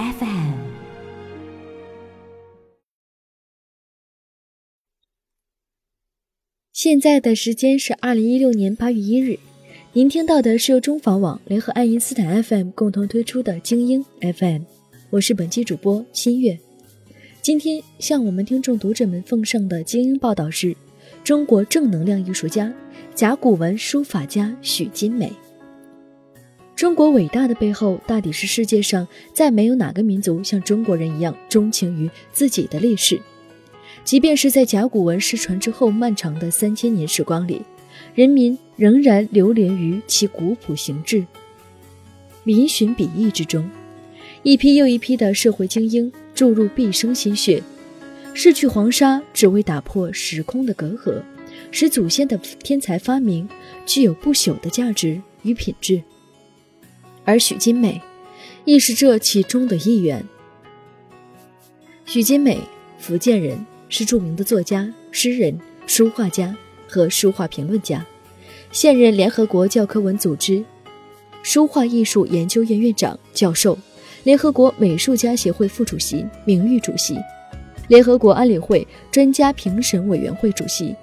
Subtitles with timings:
[0.00, 0.22] FM》。
[6.72, 9.38] 现在的时间是二零一六年八月一日，
[9.92, 14.62] 您听到的是由中访网联合爱因斯坦 FM 共同推出的精英 FM，
[15.10, 16.58] 我是本期主播新月。
[17.42, 20.74] 今天向我们听众读者们奉上的精英报道是：
[21.22, 22.72] 中国正能量艺术家、
[23.14, 25.30] 甲骨文书法家许金美。
[26.80, 33.20] 中国伟大的背后，大抵是世界上再没有哪个民族像中国人一样钟情于自己的历史。
[34.02, 37.60] 即便是在甲骨文失传之后漫长的三千年时光里，
[38.14, 41.22] 人民仍然流连于其古朴形制、
[42.46, 43.70] 嶙峋笔意之中。
[44.42, 47.62] 一批又一批的社会精英注入毕生心血，
[48.32, 51.20] 逝去黄沙，只为打破时空的隔阂，
[51.70, 53.46] 使祖先的天才发明
[53.84, 56.02] 具有不朽的价值与品质。
[57.24, 58.00] 而许金美，
[58.64, 60.24] 亦是这其中的一员。
[62.06, 62.58] 许金美，
[62.98, 63.66] 福建人。
[63.92, 66.56] 是著名的作家、诗人、书画家
[66.86, 68.06] 和书画评论家，
[68.70, 70.64] 现任联合国教科文组织
[71.42, 73.76] 书画艺术研究院院长、教授，
[74.22, 77.16] 联合国美术家协会副主席、名誉主席，
[77.88, 80.94] 联合国安理会专家评审委员会主席，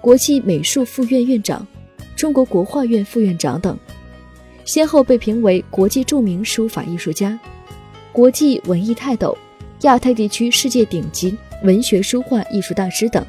[0.00, 1.66] 国际美术副院院长，
[2.16, 3.78] 中国国画院副院长等，
[4.64, 7.38] 先后被评为国际著名书法艺术家、
[8.12, 9.36] 国际文艺泰斗、
[9.82, 11.36] 亚太地区世界顶级。
[11.62, 13.22] 文学书画艺术大师等。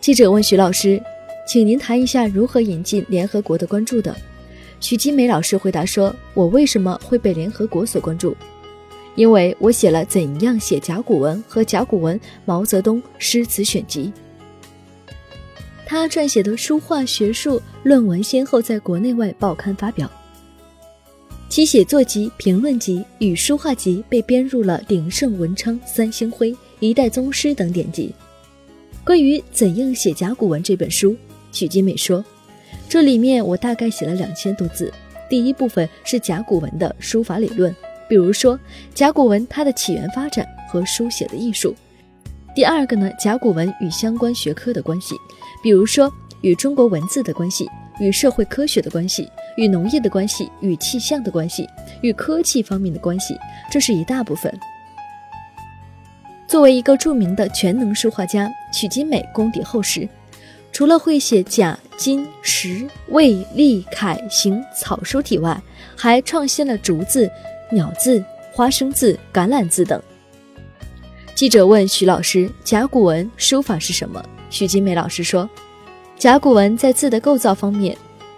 [0.00, 0.98] 记者问徐老师
[1.46, 4.16] ：“请您谈一下如何引进联合国的关注的？”
[4.80, 8.34] 徐金梅老师回答说：“我为什么会被联合国所关注？
[9.14, 14.10] 因为我写了《怎样写甲骨文》和《甲骨文毛泽东诗词选集》。
[15.94, 20.10] 他撰写的书画学术论文先后在国内外报刊发表。”
[21.48, 28.12] 其写作集、评论集与书画集被编入了鼎盛文昌、三星辉、一代宗师等典籍。
[29.04, 31.16] 关于怎样写甲骨文这本书，
[31.52, 32.24] 许金美说
[32.90, 34.92] ：“这里面我大概写了两千多字。
[35.30, 37.72] 第一部分是甲骨文的书法理论，
[38.08, 38.58] 比如说
[38.92, 41.72] 甲骨文它的起源发展和书写的艺术。
[42.54, 45.16] 第二个呢，甲骨文与相关学科的关系，
[45.62, 51.64] 比如说与中国文字的关系，与社会科学的关系。”与农业的关系，与气象的关系，
[52.00, 53.38] 与科技方面的关系，
[53.70, 54.52] 这是一大部分。
[56.48, 60.08] 作为一个著名的全能书画家，许金美功底厚实，
[60.72, 65.62] 除了会写甲、金、石、魏、隶、楷、行草书体外，
[65.94, 67.30] 还创新了竹字、
[67.70, 68.20] 鸟字、
[68.52, 70.02] 花生字、橄榄字等。
[71.34, 75.50] 记者问许老师：“甲骨文书法是什么？”许金美老师说
[76.16, 77.96] ：“甲骨文在字的构造方面。”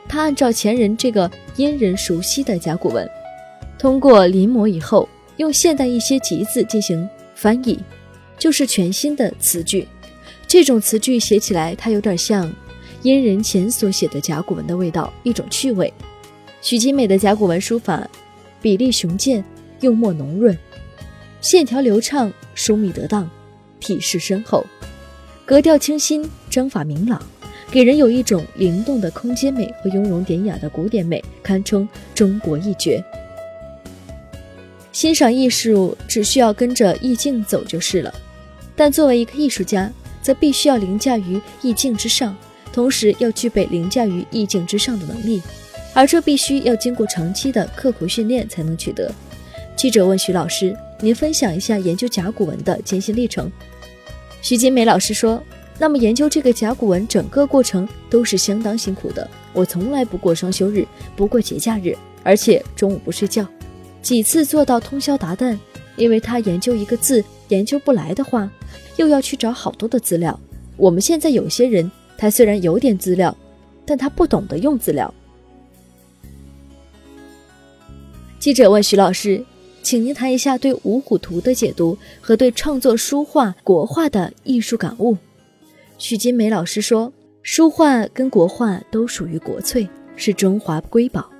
[0.08, 3.06] 他按照前人这个殷人熟悉的甲骨文，
[3.78, 7.78] 通过临摹以后，用现代一些集字进行翻译，
[8.38, 9.86] 就是全新的词句。
[10.46, 12.50] 这种词句写起来，它有点像
[13.02, 15.92] 殷人前所写的甲骨文的味道，一种趣味。
[16.62, 18.08] 许金美的甲骨文书法，
[18.62, 19.44] 比例雄健，
[19.80, 20.56] 用墨浓润，
[21.46, 23.30] 线条流畅，疏密得当，
[23.78, 24.66] 体式深厚，
[25.44, 27.24] 格调清新，章法明朗。
[27.70, 33.00] 给人有一种灵动的空间美和雍容典雅的古典美，堪称中国一绝。
[34.90, 38.12] 欣赏艺术只需要跟着意境走就是了，
[38.74, 39.88] 但作为一个艺术家，
[40.20, 42.36] 则必须要凌驾于意境之上，
[42.72, 45.40] 同时要具备凌驾于意境之上的能力，
[45.94, 49.08] 而这必须要经过长期的刻苦训练才能取得。
[49.76, 53.50] 记者问徐老师：“您分享一下研究甲骨文的艰辛历程？”
[54.42, 55.42] 徐金梅老师说。
[55.78, 59.28] 那么研究这个甲骨文整个过程都是相当辛苦的。
[59.52, 63.46] 我从来不过双休日，不过节假日，而且中午不睡觉，
[64.00, 65.54] 几次做到通宵达旦。
[65.96, 68.50] 因为他研究一个字研究不来的话，
[68.96, 70.40] 又要去找好多的资料。
[70.78, 73.36] 我们现在有些人，他虽然有点资料，
[73.84, 75.12] 但他不懂得用资料。
[78.38, 79.44] 记者问徐老师
[79.86, 85.16] ：“请您谈一下对五虎图的解读和对创作书画国画的艺术感悟。”
[85.96, 87.12] 许金梅老师说
[87.44, 91.30] ：“书画跟国画都属于国粹，是中华瑰宝。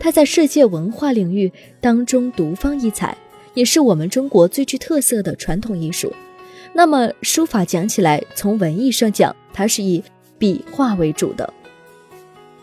[0.00, 3.16] 它在世界文化领域当中独放异彩，
[3.54, 6.12] 也是我们中国最具特色的传统艺术。
[6.72, 10.02] 那么，书法讲起来，从文艺上讲，它是以
[10.40, 11.54] 笔画为主的，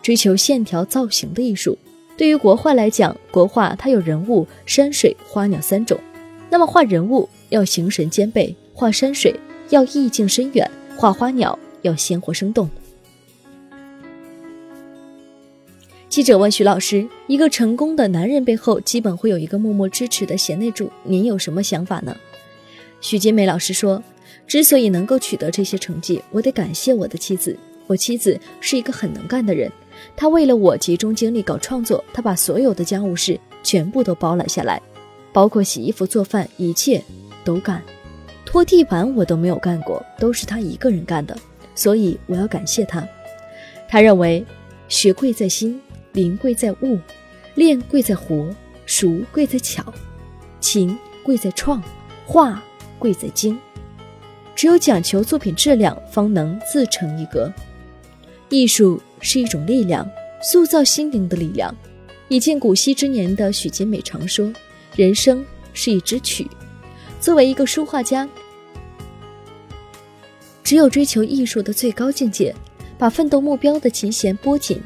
[0.02, 1.78] 追求线条造型的艺术。
[2.20, 5.98] 对于国画来讲，国画它有人物、山水、花鸟三种。
[6.50, 9.34] 那么画人物要形神兼备，画山水
[9.70, 12.70] 要意境深远，画花鸟要鲜活生动。
[16.10, 22.14] 记者问徐老师：“一个成功的男人背后，基本会有一个默默支持的贤内助，您有什么想法呢？”
[23.00, 24.04] 许金梅老师说
[24.46, 27.58] ：“之所以能够取得这些成绩，我得感谢我的妻子。
[27.90, 29.72] 我妻子是一个很能干的人，
[30.16, 34.80] 她为了我集中精力搞创作，她把所有的家务事全部都包揽下来，
[35.34, 37.04] 包括洗衣服、做饭，一切
[37.44, 37.82] 都干。
[38.46, 41.36] 拖地板我都没有干过，都是她一个人干的，
[41.74, 43.04] 所以我要感谢她。
[43.88, 44.46] 他认为，
[44.88, 45.82] 学贵在心。”
[46.14, 46.98] 灵贵在物，
[47.54, 48.50] 练贵在活，
[48.88, 49.94] 熟贵在巧，
[50.60, 51.82] 勤贵在创，
[52.26, 52.62] 画
[52.98, 53.58] 贵在精。
[54.56, 57.54] 只有讲求作品质量，方能自成一格。
[58.50, 60.10] 艺术是一种力量，
[60.42, 61.76] 塑造心灵的力量。
[62.30, 64.52] 已近古稀之年的许金美常说
[64.96, 66.48] ：“人生是一支曲。”
[67.22, 68.28] 作为一个书画家，
[70.64, 72.56] 只有追求艺术的最高境界，
[72.98, 74.82] 把奋斗目标的琴弦拨紧。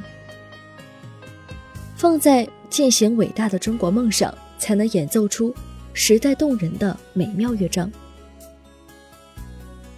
[1.95, 5.53] 放在践行伟大的中国梦上，才能演奏出
[5.93, 7.89] 时代动人的美妙乐章。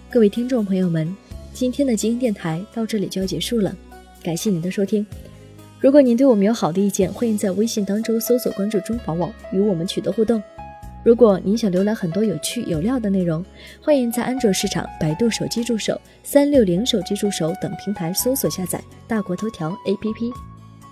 [0.08, 1.16] 各位听众朋友们，
[1.58, 3.74] 今天的精英电台到这里就要结束了，
[4.22, 5.06] 感谢您的收听。
[5.80, 10.42] 如果您对我们有好的意见，欢迎在微信当中搜索关注中房网，与我们取得互动。
[11.02, 13.42] 如果您想浏览很多有趣有料的内容，
[13.80, 18.78] 欢迎在安卓市场、百度手机助手、三六零手机助手等平台搜索下载
[19.08, 20.30] 大国头条 APP。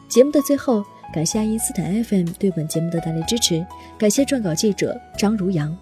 [0.08, 0.82] 节目的最后。
[1.12, 3.64] 感谢爱因斯坦 FM 对本节目的大力支持，
[3.96, 5.76] 感谢撰稿记者张如阳。